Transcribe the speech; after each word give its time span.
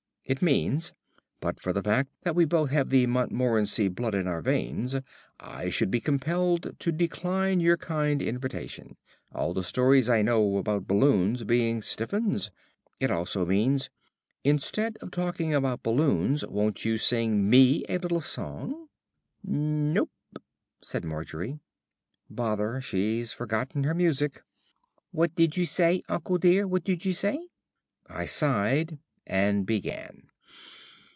It 0.23 0.41
means, 0.41 0.93
'But 1.41 1.59
for 1.59 1.73
the 1.73 1.81
fact 1.83 2.09
that 2.21 2.35
we 2.37 2.45
both 2.45 2.69
have 2.69 2.87
the 2.87 3.05
Montmorency 3.05 3.89
blood 3.89 4.15
in 4.15 4.27
our 4.29 4.41
veins, 4.41 4.95
I 5.41 5.69
should 5.69 5.91
be 5.91 5.99
compelled 5.99 6.79
to 6.79 6.91
decline 6.93 7.59
your 7.59 7.75
kind 7.75 8.21
invitation, 8.21 8.95
all 9.35 9.53
the 9.53 9.61
stories 9.61 10.07
I 10.09 10.21
know 10.21 10.55
about 10.55 10.87
balloons 10.87 11.43
being 11.43 11.81
stiff 11.81 12.13
'uns.' 12.13 12.49
It 12.97 13.11
also 13.11 13.45
means, 13.45 13.89
'Instead 14.45 14.95
of 15.01 15.11
talking 15.11 15.53
about 15.53 15.83
balloons, 15.83 16.45
won't 16.47 16.85
you 16.85 16.97
sing 16.97 17.49
me 17.49 17.83
a 17.89 17.97
little 17.97 18.21
song?'" 18.21 18.87
"Nope," 19.43 20.11
said 20.81 21.03
Margery. 21.03 21.59
"Bother, 22.29 22.79
she's 22.79 23.33
forgotten 23.33 23.83
her 23.83 23.93
music." 23.95 24.41
"What 25.11 25.35
did 25.35 25.57
you 25.57 25.65
say, 25.65 26.03
uncle 26.07 26.37
dear; 26.37 26.65
what 26.67 26.85
did 26.85 27.03
you 27.03 27.11
say?" 27.11 27.49
I 28.07 28.27
sighed 28.27 28.97
and 29.27 29.67
began. 29.67 30.21